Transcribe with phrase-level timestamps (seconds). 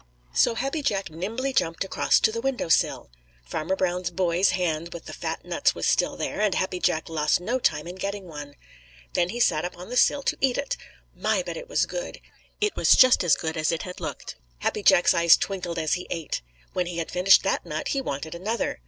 [0.33, 3.11] So Happy Jack nimbly jumped across to the window sill.
[3.45, 7.39] Farmer Brown's boy's hand with the fat nuts was still there, and Happy Jack lost
[7.39, 8.55] no time in getting one.
[9.13, 10.75] Then he sat up on the sill to eat it.
[11.15, 12.19] My, but it was good!
[12.59, 14.37] It was just as good as it had looked.
[14.57, 16.41] Happy Jack's eyes twinkled as he ate.
[16.73, 18.79] When he had finished that nut, he wanted another.